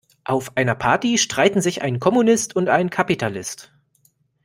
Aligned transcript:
Auf 0.23 0.57
einer 0.57 0.73
Party 0.73 1.19
streiten 1.19 1.61
sich 1.61 1.83
ein 1.83 1.99
Kommunist 1.99 2.55
und 2.55 2.69
ein 2.69 2.89
Kapitalist. 2.89 3.71